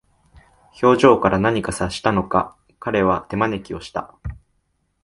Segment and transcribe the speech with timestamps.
[0.81, 4.15] 表情から何か察したのか、彼は手招きをした。